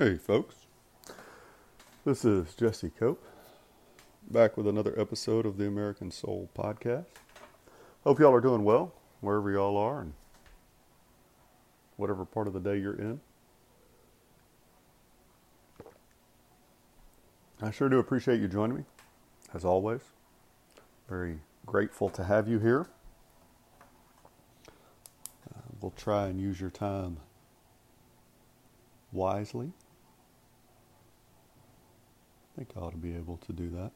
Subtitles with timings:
[0.00, 0.54] Hey, folks.
[2.06, 3.22] This is Jesse Cope,
[4.30, 7.04] back with another episode of the American Soul Podcast.
[8.04, 10.14] Hope y'all are doing well, wherever y'all are, and
[11.98, 13.20] whatever part of the day you're in.
[17.60, 18.84] I sure do appreciate you joining me,
[19.52, 20.00] as always.
[21.10, 22.86] Very grateful to have you here.
[25.46, 27.18] Uh, we'll try and use your time
[29.12, 29.74] wisely.
[32.60, 33.90] I think I ought to be able to do that.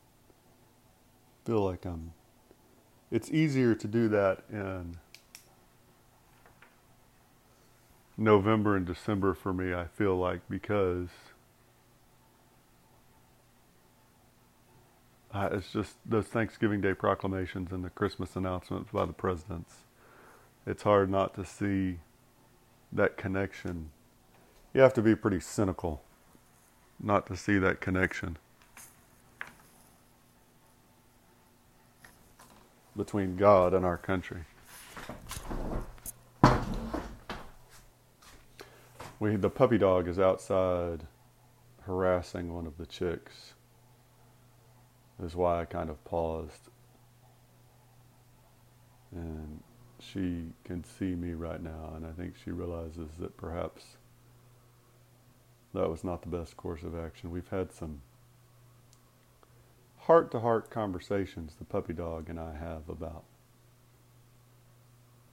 [1.45, 2.15] Feel like I'm.
[3.11, 4.97] It's easier to do that in
[8.17, 11.09] November and December for me, I feel like, because
[15.35, 19.75] uh, it's just those Thanksgiving Day proclamations and the Christmas announcements by the presidents.
[20.67, 21.99] It's hard not to see
[22.91, 23.91] that connection.
[24.73, 26.03] You have to be pretty cynical
[26.99, 28.39] not to see that connection
[32.97, 34.45] between God and our country.
[39.21, 41.07] We, the puppy dog is outside
[41.83, 43.55] harassing one of the chicks.
[45.19, 46.71] This Is why I kind of paused.
[49.13, 49.63] And
[50.01, 53.97] she can see me right now, and I think she realizes that perhaps
[55.73, 57.31] that was not the best course of action.
[57.31, 58.01] We've had some
[60.07, 63.25] heart to heart conversations the puppy dog and I have about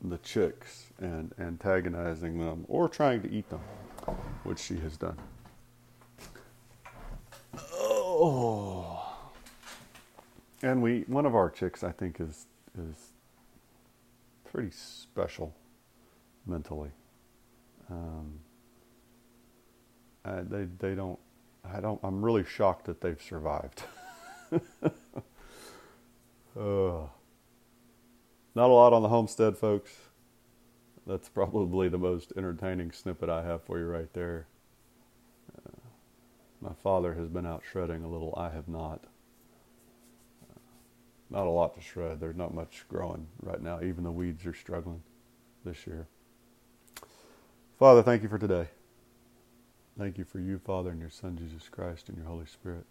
[0.01, 3.59] the chicks and antagonizing them or trying to eat them,
[4.43, 5.17] which she has done.
[7.53, 8.97] Oh.
[10.63, 12.45] And we one of our chicks I think is
[12.77, 13.11] is
[14.49, 15.53] pretty special
[16.45, 16.91] mentally.
[17.89, 18.39] Um,
[20.23, 21.19] I, they they don't
[21.65, 23.83] I don't I'm really shocked that they've survived.
[24.83, 24.91] uh,
[28.55, 29.91] not a lot on the homestead, folks.
[31.07, 34.47] That's probably the most entertaining snippet I have for you right there.
[35.55, 35.71] Uh,
[36.61, 38.33] my father has been out shredding a little.
[38.37, 39.05] I have not.
[40.43, 40.59] Uh,
[41.29, 42.19] not a lot to shred.
[42.19, 43.81] There's not much growing right now.
[43.81, 45.01] Even the weeds are struggling
[45.65, 46.07] this year.
[47.79, 48.67] Father, thank you for today.
[49.97, 52.85] Thank you for you, Father, and your Son, Jesus Christ, and your Holy Spirit.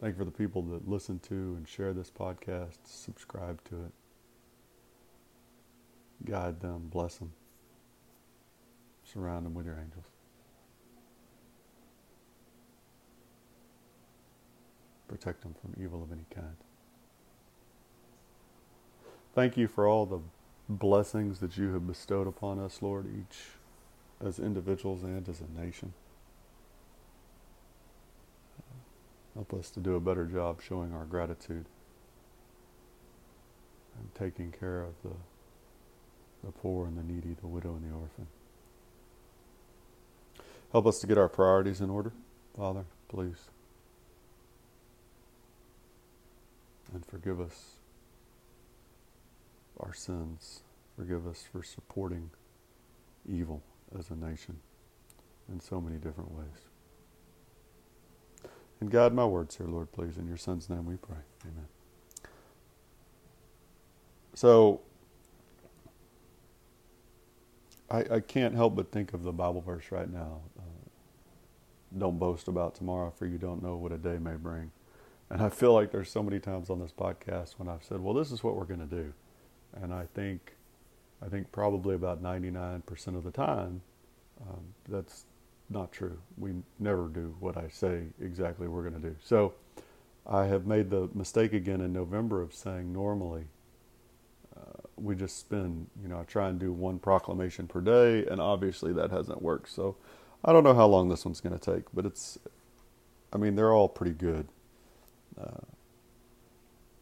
[0.00, 3.92] Thank you for the people that listen to and share this podcast, subscribe to it.
[6.24, 7.32] Guide them, bless them,
[9.04, 10.06] surround them with your angels.
[15.06, 16.56] Protect them from evil of any kind.
[19.34, 20.20] Thank you for all the
[20.68, 23.38] blessings that you have bestowed upon us, Lord, each
[24.24, 25.92] as individuals and as a nation.
[29.40, 31.64] Help us to do a better job showing our gratitude
[33.98, 35.16] and taking care of the,
[36.44, 38.26] the poor and the needy, the widow and the orphan.
[40.72, 42.12] Help us to get our priorities in order,
[42.54, 43.48] Father, please.
[46.92, 47.76] And forgive us
[49.78, 50.60] our sins.
[50.98, 52.28] Forgive us for supporting
[53.26, 53.62] evil
[53.98, 54.58] as a nation
[55.50, 56.69] in so many different ways.
[58.80, 60.16] And guide my words here, Lord, please.
[60.16, 61.18] In your Son's name we pray.
[61.44, 61.66] Amen.
[64.34, 64.80] So,
[67.90, 70.40] I, I can't help but think of the Bible verse right now.
[70.58, 70.62] Uh,
[71.98, 74.70] don't boast about tomorrow, for you don't know what a day may bring.
[75.28, 78.14] And I feel like there's so many times on this podcast when I've said, well,
[78.14, 79.12] this is what we're going to do.
[79.74, 80.56] And I think,
[81.24, 82.82] I think probably about 99%
[83.16, 83.82] of the time,
[84.40, 85.26] um, that's
[85.70, 86.18] not true.
[86.36, 89.16] We never do what I say exactly we're going to do.
[89.22, 89.54] So
[90.26, 93.44] I have made the mistake again in November of saying normally
[94.56, 98.40] uh, we just spend, you know, I try and do one proclamation per day, and
[98.40, 99.70] obviously that hasn't worked.
[99.70, 99.96] So
[100.44, 102.38] I don't know how long this one's going to take, but it's,
[103.32, 104.48] I mean, they're all pretty good.
[105.40, 105.64] Uh,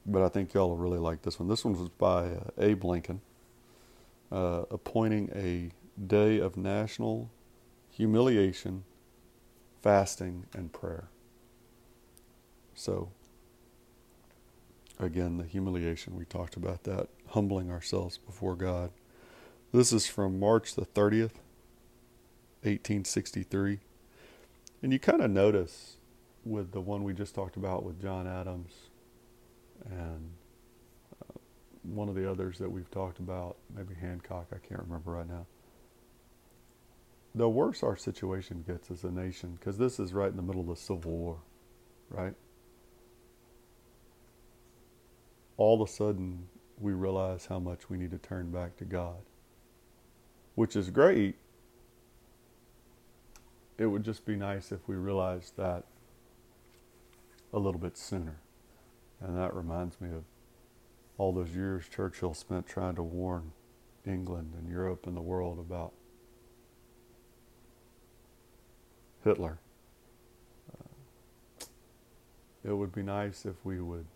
[0.04, 1.48] but I think y'all will really like this one.
[1.48, 3.20] This one was by uh, Abe Lincoln,
[4.30, 5.70] uh, appointing a
[6.06, 7.30] day of national
[7.98, 8.84] humiliation,
[9.82, 11.08] fasting, and prayer.
[12.72, 13.10] So,
[15.00, 18.92] again, the humiliation, we talked about that, humbling ourselves before God.
[19.72, 21.34] This is from March the 30th,
[22.62, 23.80] 1863.
[24.80, 25.96] And you kind of notice
[26.44, 28.74] with the one we just talked about with John Adams
[29.90, 30.30] and
[31.20, 31.36] uh,
[31.82, 35.46] one of the others that we've talked about, maybe Hancock, I can't remember right now
[37.34, 40.62] the worse our situation gets as a nation, because this is right in the middle
[40.62, 41.38] of the Civil War,
[42.10, 42.34] right?
[45.56, 46.48] All of a sudden,
[46.80, 49.16] we realize how much we need to turn back to God,
[50.54, 51.36] which is great.
[53.76, 55.84] It would just be nice if we realized that
[57.52, 58.40] a little bit sooner.
[59.20, 60.24] And that reminds me of
[61.16, 63.52] all those years Churchill spent trying to warn
[64.06, 65.92] England and Europe and the world about
[69.24, 69.58] Hitler.
[70.72, 71.64] Uh,
[72.64, 74.06] it would be nice if we would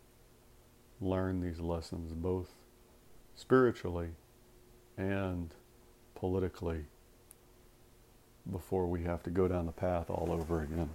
[1.00, 2.50] learn these lessons both
[3.34, 4.10] spiritually
[4.96, 5.54] and
[6.14, 6.84] politically
[8.50, 10.90] before we have to go down the path all over again.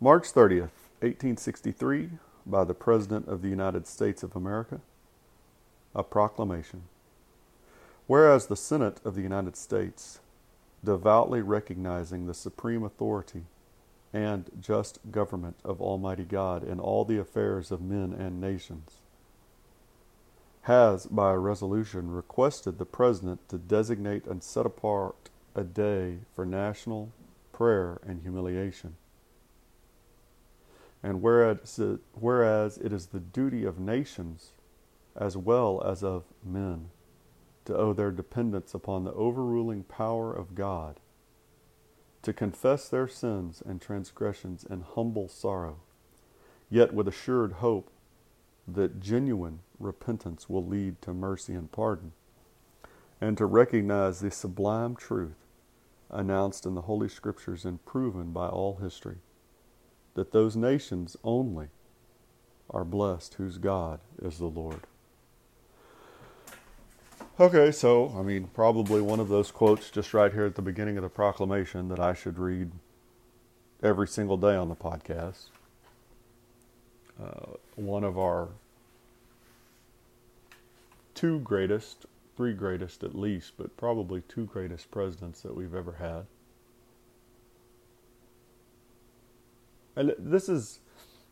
[0.00, 0.70] March 30th,
[1.00, 2.10] 1863,
[2.44, 4.80] by the President of the United States of America,
[5.94, 6.82] a proclamation.
[8.06, 10.20] Whereas the Senate of the United States,
[10.84, 13.44] devoutly recognizing the supreme authority
[14.12, 18.98] and just government of Almighty God in all the affairs of men and nations,
[20.62, 26.44] has, by a resolution, requested the President to designate and set apart a day for
[26.44, 27.12] national
[27.52, 28.96] prayer and humiliation.
[31.02, 34.52] And whereas it, whereas it is the duty of nations
[35.14, 36.90] as well as of men
[37.66, 41.00] to owe their dependence upon the overruling power of God,
[42.22, 45.78] to confess their sins and transgressions in humble sorrow,
[46.70, 47.90] yet with assured hope
[48.66, 52.12] that genuine repentance will lead to mercy and pardon,
[53.20, 55.36] and to recognize the sublime truth
[56.10, 59.18] announced in the Holy Scriptures and proven by all history
[60.14, 61.68] that those nations only
[62.70, 64.80] are blessed whose God is the Lord.
[67.38, 70.96] Okay, so, I mean, probably one of those quotes just right here at the beginning
[70.96, 72.70] of the proclamation that I should read
[73.82, 75.48] every single day on the podcast.
[77.22, 78.48] Uh, one of our
[81.14, 82.06] two greatest,
[82.38, 86.24] three greatest at least, but probably two greatest presidents that we've ever had.
[89.94, 90.78] And this is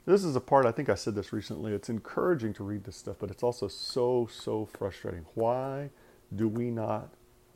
[0.06, 1.72] this is a part I think I said this recently.
[1.72, 5.24] It's encouraging to read this stuff, but it's also so so frustrating.
[5.34, 5.90] Why
[6.34, 7.10] do we not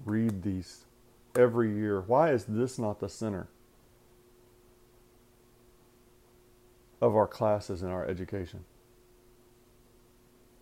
[0.04, 0.84] read these
[1.36, 2.00] every year?
[2.00, 3.48] Why is this not the center
[7.00, 8.64] of our classes and our education?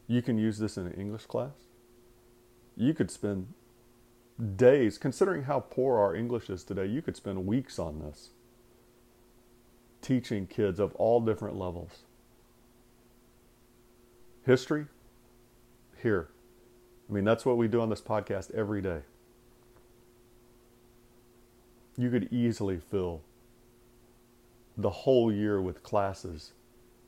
[0.08, 1.54] You can use this in an English class.
[2.76, 3.54] You could spend
[4.56, 8.30] days, considering how poor our English is today, you could spend weeks on this
[10.02, 12.04] teaching kids of all different levels.
[14.44, 14.87] History,
[16.02, 16.28] here.
[17.08, 19.00] I mean, that's what we do on this podcast every day.
[21.96, 23.22] You could easily fill
[24.76, 26.52] the whole year with classes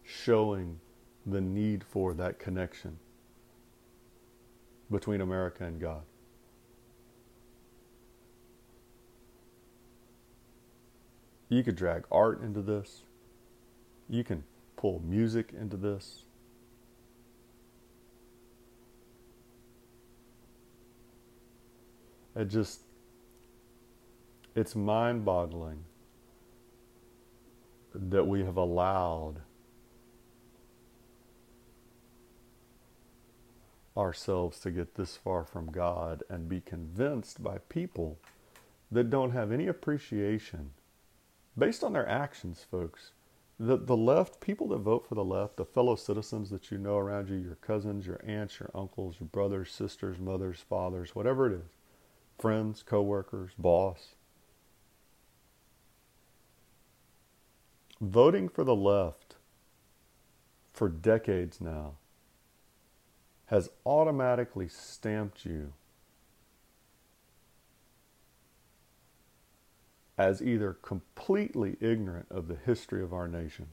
[0.03, 0.81] showing
[1.27, 2.99] the need for that connection
[4.91, 6.03] between America and God.
[11.49, 13.03] You could drag art into this.
[14.09, 14.45] You can
[14.77, 16.23] pull music into this.
[22.37, 22.83] It just,
[24.55, 25.85] it's mind boggling
[27.95, 29.41] that we have allowed
[33.97, 38.19] ourselves to get this far from God and be convinced by people
[38.93, 40.71] that don't have any appreciation
[41.59, 43.13] based on their actions, folks.
[43.61, 46.97] The, the left, people that vote for the left, the fellow citizens that you know
[46.97, 51.55] around you, your cousins, your aunts, your uncles, your brothers, sisters, mothers, fathers, whatever it
[51.55, 51.73] is,
[52.39, 54.15] friends, coworkers, boss.
[58.01, 59.35] Voting for the left
[60.73, 61.95] for decades now
[63.47, 65.73] has automatically stamped you
[70.19, 73.69] as either completely ignorant of the history of our nation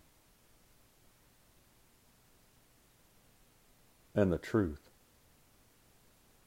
[4.14, 4.92] and the truth,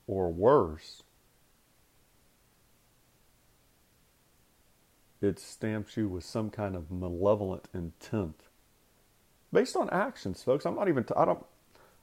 [0.07, 1.03] or worse,
[5.21, 8.43] it stamps you with some kind of malevolent intent
[9.53, 10.65] based on actions folks.
[10.65, 11.45] I'm not even t- i don't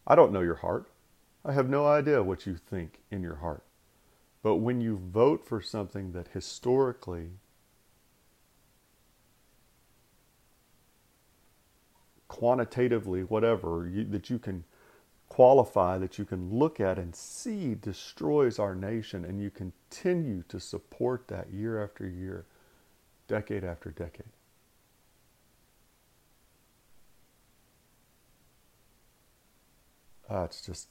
[0.06, 0.92] i don't know your heart.
[1.46, 3.64] I have no idea what you think in your heart.
[4.44, 7.30] But when you vote for something that historically
[12.36, 14.66] quantitatively, whatever, you, that you can
[15.30, 20.60] qualify that you can look at and see destroys our nation, and you continue to
[20.60, 22.46] support that year after year,
[23.30, 24.28] decade after decade.
[30.30, 30.90] Ah, it's just,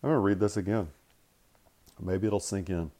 [0.00, 0.90] I'm going to read this again.
[2.00, 2.92] Maybe it'll sink in.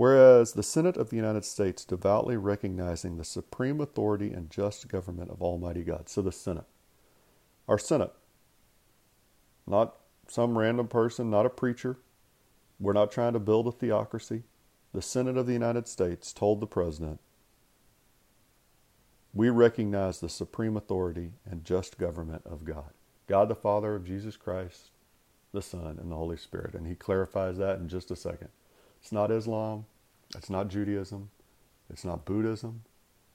[0.00, 5.30] Whereas the Senate of the United States devoutly recognizing the supreme authority and just government
[5.30, 6.08] of Almighty God.
[6.08, 6.64] So the Senate.
[7.68, 8.14] Our Senate.
[9.66, 11.98] Not some random person, not a preacher.
[12.78, 14.44] We're not trying to build a theocracy.
[14.94, 17.20] The Senate of the United States told the President,
[19.34, 22.94] We recognize the supreme authority and just government of God.
[23.26, 24.92] God the Father of Jesus Christ,
[25.52, 26.74] the Son, and the Holy Spirit.
[26.74, 28.48] And he clarifies that in just a second.
[29.00, 29.86] It's not Islam.
[30.36, 31.30] It's not Judaism.
[31.88, 32.82] It's not Buddhism.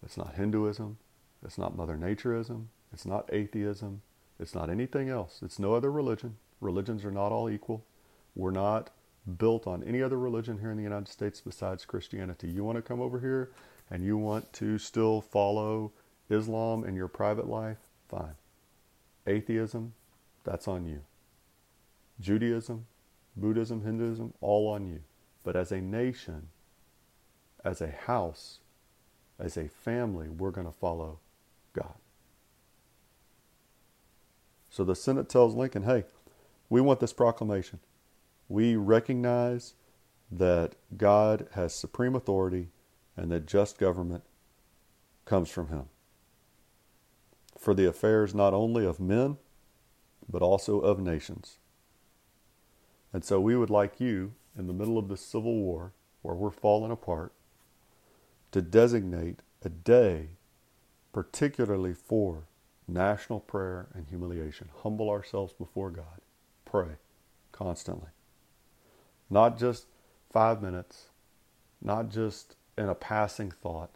[0.03, 0.97] It's not Hinduism.
[1.43, 2.65] It's not Mother Natureism.
[2.93, 4.01] It's not atheism.
[4.39, 5.39] It's not anything else.
[5.41, 6.37] It's no other religion.
[6.61, 7.85] Religions are not all equal.
[8.35, 8.89] We're not
[9.37, 12.47] built on any other religion here in the United States besides Christianity.
[12.47, 13.51] You want to come over here
[13.89, 15.91] and you want to still follow
[16.29, 17.77] Islam in your private life?
[18.07, 18.35] Fine.
[19.27, 19.93] Atheism,
[20.43, 21.01] that's on you.
[22.19, 22.85] Judaism,
[23.35, 25.01] Buddhism, Hinduism, all on you.
[25.45, 26.49] But as a nation,
[27.63, 28.59] as a house,
[29.39, 31.19] as a family, we're going to follow
[31.71, 31.95] God.
[34.69, 36.03] So the Senate tells Lincoln, hey,
[36.69, 37.79] we want this proclamation.
[38.49, 39.75] We recognize
[40.29, 42.67] that God has supreme authority
[43.15, 44.23] and that just government
[45.23, 45.85] comes from Him
[47.57, 49.37] for the affairs not only of men,
[50.29, 51.57] but also of nations.
[53.13, 56.51] And so we would like you, in the middle of this civil war where we're
[56.51, 57.33] falling apart,
[58.51, 60.29] to designate a day
[61.15, 62.43] particularly for
[62.89, 64.69] national prayer and humiliation.
[64.83, 66.19] Humble ourselves before God.
[66.65, 66.97] Pray
[67.53, 68.09] constantly.
[69.29, 69.85] Not just
[70.29, 71.05] five minutes,
[71.81, 73.91] not just in a passing thought.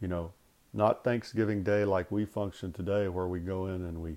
[0.00, 0.32] You know,
[0.72, 4.16] not Thanksgiving Day like we function today, where we go in and we,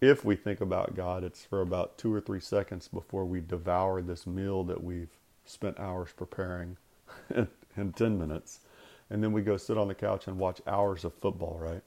[0.00, 4.00] if we think about God, it's for about two or three seconds before we devour
[4.00, 6.76] this meal that we've spent hours preparing
[7.76, 8.60] in 10 minutes.
[9.10, 11.82] And then we go sit on the couch and watch hours of football, right?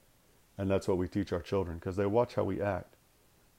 [0.56, 2.96] And that's what we teach our children because they watch how we act,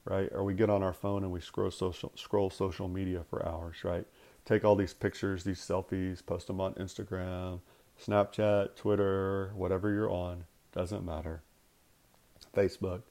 [0.04, 0.30] right?
[0.32, 3.84] Or we get on our phone and we scroll social, scroll social media for hours,
[3.84, 4.06] right?
[4.46, 7.60] Take all these pictures, these selfies, post them on Instagram,
[8.02, 11.42] Snapchat, Twitter, whatever you're on, doesn't matter.
[12.54, 13.02] Facebook.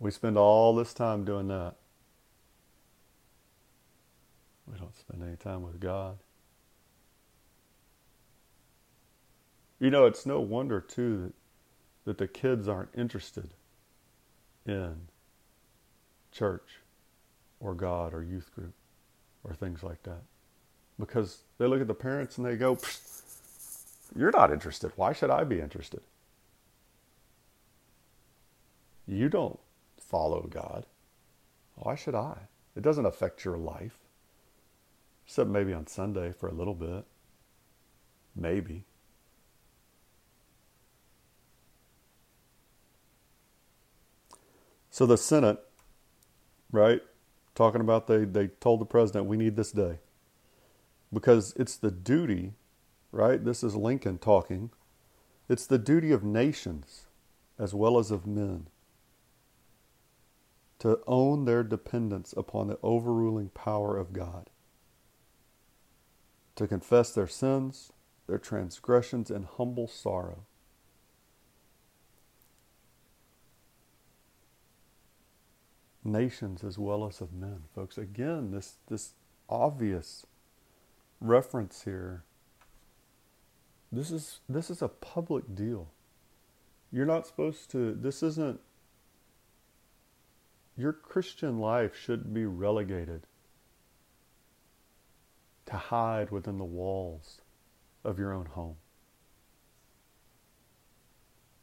[0.00, 1.74] We spend all this time doing that.
[4.66, 6.16] We don't spend any time with God.
[9.78, 11.34] You know, it's no wonder, too, that,
[12.06, 13.50] that the kids aren't interested
[14.66, 14.96] in
[16.32, 16.80] church
[17.60, 18.74] or God or youth group
[19.44, 20.22] or things like that.
[20.98, 22.78] Because they look at the parents and they go,
[24.16, 24.92] You're not interested.
[24.96, 26.00] Why should I be interested?
[29.06, 29.58] You don't
[30.00, 30.86] follow God.
[31.76, 32.48] Why should I?
[32.76, 33.98] It doesn't affect your life.
[35.26, 37.04] Except maybe on Sunday for a little bit.
[38.34, 38.84] Maybe.
[44.90, 45.58] So the Senate,
[46.72, 47.00] right,
[47.54, 49.98] talking about they, they told the president, we need this day.
[51.12, 52.54] Because it's the duty,
[53.12, 53.44] right?
[53.44, 54.70] This is Lincoln talking.
[55.48, 57.06] It's the duty of nations
[57.58, 58.66] as well as of men
[60.80, 64.50] to own their dependence upon the overruling power of God,
[66.56, 67.92] to confess their sins,
[68.26, 70.44] their transgressions, in humble sorrow.
[76.02, 77.98] Nations as well as of men, folks.
[77.98, 79.12] Again, this this
[79.50, 80.26] obvious
[81.20, 82.24] reference here.
[83.92, 85.88] This is this is a public deal.
[86.90, 87.94] You're not supposed to.
[87.94, 88.60] This isn't
[90.76, 93.26] your Christian life shouldn't be relegated
[95.66, 97.40] to hide within the walls
[98.04, 98.76] of your own home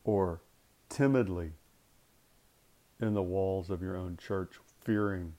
[0.04, 0.42] or
[0.90, 1.52] timidly
[3.00, 5.34] in the walls of your own church, fearing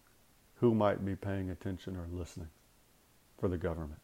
[0.56, 2.50] who might be paying attention or listening
[3.38, 4.00] for the government.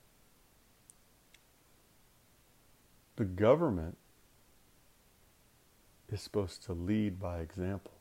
[3.16, 3.98] The government
[6.10, 7.93] is supposed to lead by example.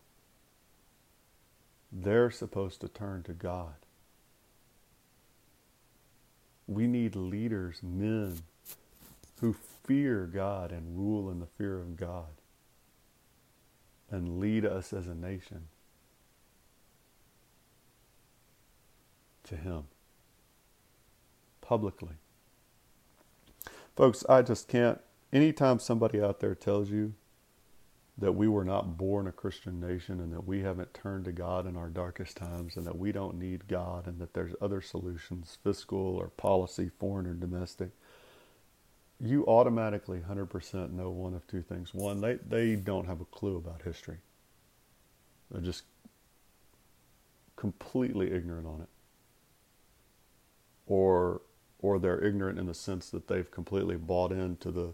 [1.96, 3.76] They're supposed to turn to God.
[6.66, 8.40] We need leaders, men,
[9.42, 9.54] who
[9.86, 12.32] fear God and rule in the fear of God
[14.10, 15.68] and lead us as a nation
[19.44, 19.84] to Him
[21.62, 22.16] publicly.
[23.96, 25.00] Folks, I just can't.
[25.32, 27.14] Anytime somebody out there tells you
[28.18, 31.66] that we were not born a Christian nation and that we haven't turned to God
[31.66, 35.58] in our darkest times and that we don't need God and that there's other solutions,
[35.64, 37.90] fiscal or policy, foreign or domestic,
[39.20, 41.94] you automatically 100% know one of two things.
[41.94, 44.18] One, they, they don't have a clue about history.
[45.50, 45.84] They're just
[47.56, 48.90] completely ignorant on it.
[50.86, 51.42] Or
[51.80, 54.94] or they're ignorant in the sense that they've completely bought into the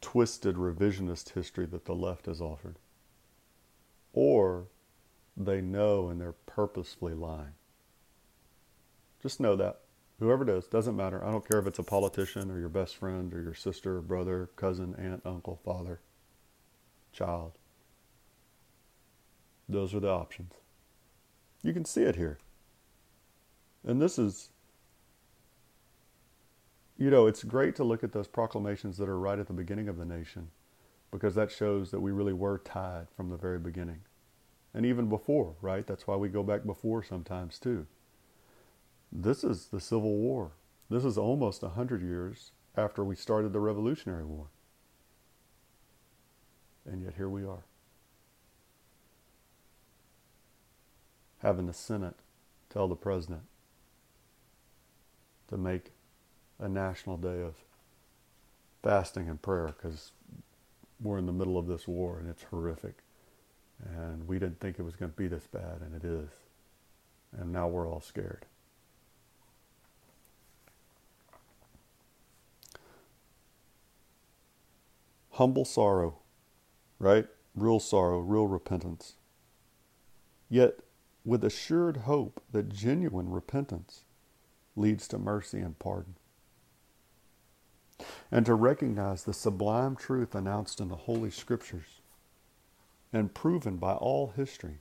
[0.00, 2.76] twisted revisionist history that the left has offered.
[4.12, 4.66] Or
[5.36, 7.54] they know and they're purposefully lying.
[9.22, 9.80] Just know that.
[10.18, 11.24] Whoever it is, doesn't matter.
[11.24, 14.02] I don't care if it's a politician or your best friend or your sister, or
[14.02, 16.00] brother, cousin, aunt, uncle, father,
[17.12, 17.52] child.
[19.68, 20.54] Those are the options.
[21.62, 22.38] You can see it here.
[23.86, 24.50] And this is,
[26.98, 29.88] you know, it's great to look at those proclamations that are right at the beginning
[29.88, 30.50] of the nation
[31.12, 34.00] because that shows that we really were tied from the very beginning.
[34.74, 35.86] And even before, right?
[35.86, 37.86] That's why we go back before sometimes too.
[39.10, 40.52] This is the Civil War.
[40.90, 44.46] This is almost a hundred years after we started the Revolutionary War.
[46.84, 47.64] And yet here we are.
[51.38, 52.16] Having the Senate
[52.68, 53.42] tell the president
[55.48, 55.92] to make
[56.58, 57.54] a national day of
[58.82, 60.12] fasting and prayer because
[61.00, 62.98] we're in the middle of this war and it's horrific.
[63.96, 66.30] And we didn't think it was going to be this bad, and it is.
[67.38, 68.44] And now we're all scared.
[75.38, 76.16] humble sorrow,
[76.98, 77.28] right?
[77.54, 79.14] Real sorrow, real repentance.
[80.50, 80.80] Yet
[81.24, 84.02] with assured hope that genuine repentance
[84.74, 86.16] leads to mercy and pardon.
[88.30, 92.00] And to recognize the sublime truth announced in the Holy Scriptures
[93.12, 94.78] and proven by all history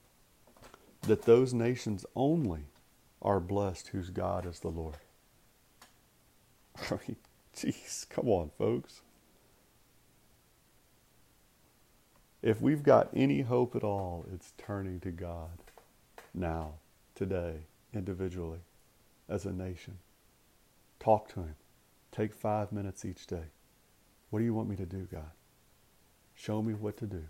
[1.04, 2.66] that those nations only
[3.22, 4.98] are blessed whose God is the Lord.
[7.56, 9.02] Jeez, come on, folks.
[12.42, 15.50] If we've got any hope at all, it's turning to God
[16.34, 16.74] now,
[17.16, 17.56] today,
[17.94, 18.60] individually,
[19.28, 19.98] as a nation.
[21.00, 21.56] Talk to Him.
[22.18, 23.44] Take five minutes each day.
[24.32, 25.30] What do you want me to do, God?
[26.34, 27.24] Show me what to do.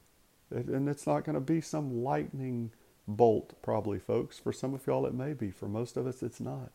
[0.49, 2.71] And it's not going to be some lightning
[3.05, 4.39] bolt, probably, folks.
[4.39, 5.51] For some of y'all, it may be.
[5.51, 6.71] For most of us, it's not.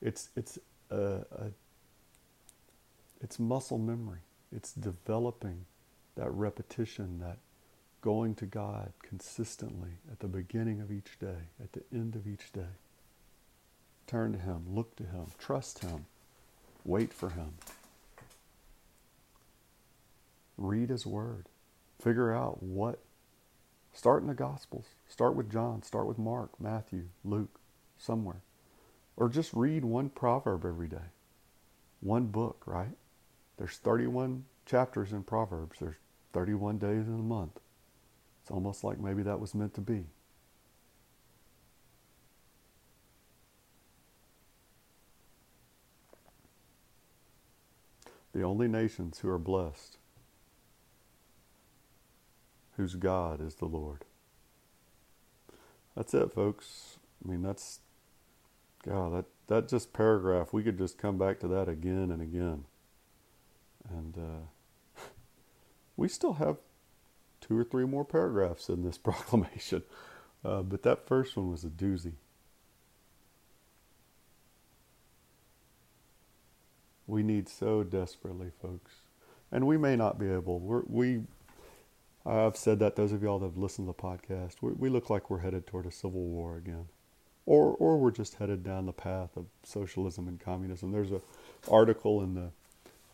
[0.00, 1.50] It's it's a, a
[3.20, 4.20] it's muscle memory.
[4.54, 5.64] It's developing
[6.14, 7.38] that repetition, that
[8.00, 12.52] going to God consistently at the beginning of each day, at the end of each
[12.52, 12.76] day.
[14.06, 16.06] Turn to Him, look to Him, trust Him,
[16.84, 17.54] wait for Him.
[20.56, 21.46] Read His Word.
[22.00, 23.00] Figure out what.
[23.92, 24.86] Start in the Gospels.
[25.08, 25.82] Start with John.
[25.82, 27.58] Start with Mark, Matthew, Luke,
[27.96, 28.42] somewhere.
[29.16, 31.10] Or just read one proverb every day.
[32.00, 32.96] One book, right?
[33.56, 35.80] There's 31 chapters in Proverbs.
[35.80, 35.96] There's
[36.32, 37.58] 31 days in a month.
[38.42, 40.06] It's almost like maybe that was meant to be.
[48.38, 49.98] The only nations who are blessed,
[52.76, 54.04] whose God is the Lord.
[55.96, 56.98] That's it, folks.
[57.24, 57.80] I mean, that's,
[58.86, 62.66] God, that, that just paragraph, we could just come back to that again and again.
[63.90, 65.02] And, uh,
[65.96, 66.58] we still have
[67.40, 69.82] two or three more paragraphs in this proclamation,
[70.44, 72.12] uh, but that first one was a doozy.
[77.08, 78.92] We need so desperately, folks,
[79.50, 80.60] and we may not be able.
[80.60, 81.22] We're, we,
[82.24, 85.10] I've said that those of y'all that have listened to the podcast, we, we look
[85.10, 86.84] like we're headed toward a civil war again,
[87.46, 90.92] or or we're just headed down the path of socialism and communism.
[90.92, 91.20] There's a
[91.68, 92.50] article in the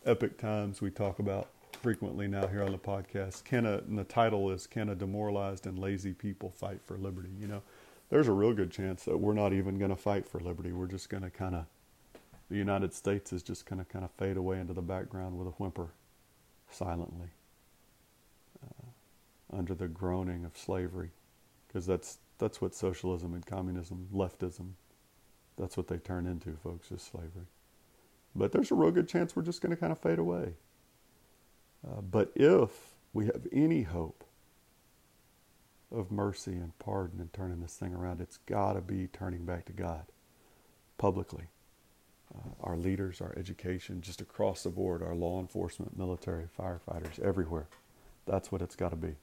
[0.05, 1.47] Epoch Times we talk about
[1.81, 3.43] frequently now here on the podcast.
[3.43, 7.29] Can a, and the title is Can a Demoralized and Lazy People Fight for Liberty?
[7.39, 7.61] You know,
[8.09, 10.71] there's a real good chance that we're not even going to fight for liberty.
[10.71, 11.65] We're just going to kind of,
[12.49, 15.47] the United States is just going to kind of fade away into the background with
[15.47, 15.89] a whimper
[16.71, 17.29] silently
[18.63, 21.11] uh, under the groaning of slavery.
[21.67, 24.71] Because that's, that's what socialism and communism, leftism,
[25.57, 27.47] that's what they turn into, folks, is slavery.
[28.35, 30.53] But there's a real good chance we're just going to kind of fade away.
[31.87, 32.71] Uh, but if
[33.13, 34.25] we have any hope
[35.91, 39.65] of mercy and pardon and turning this thing around, it's got to be turning back
[39.65, 40.05] to God.
[40.97, 41.45] publicly.
[42.33, 47.67] Uh, our leaders, our education, just across the board, our law enforcement, military, firefighters, everywhere.
[48.25, 49.15] That's what it's got to be.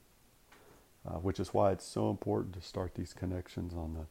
[1.05, 4.05] Uh, which is why it's so important to start these connections on the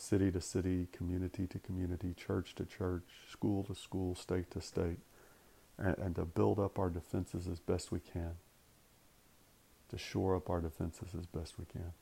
[0.00, 4.98] city to city, community to community, church to church, school to school, state to state,
[5.78, 8.36] and, and to build up our defenses as best we can.
[9.90, 11.92] To shore up our defenses as best we can.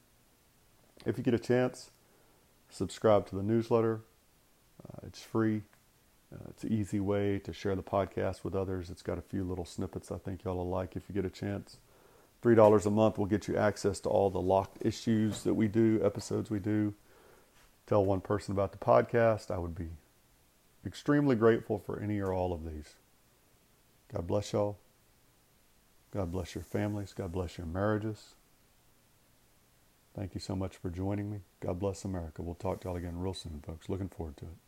[1.04, 1.90] If you get a chance,
[2.70, 4.02] subscribe to the newsletter.
[4.86, 5.62] Uh, it's free.
[6.32, 8.90] Uh, it's an easy way to share the podcast with others.
[8.90, 11.30] It's got a few little snippets I think y'all will like if you get a
[11.30, 11.78] chance.
[12.42, 16.00] $3 a month will get you access to all the locked issues that we do,
[16.04, 16.94] episodes we do.
[17.86, 19.50] Tell one person about the podcast.
[19.50, 19.88] I would be
[20.86, 22.94] extremely grateful for any or all of these.
[24.12, 24.78] God bless y'all.
[26.12, 27.12] God bless your families.
[27.12, 28.34] God bless your marriages.
[30.14, 31.40] Thank you so much for joining me.
[31.60, 32.42] God bless America.
[32.42, 33.88] We'll talk to y'all again real soon, folks.
[33.88, 34.67] Looking forward to it.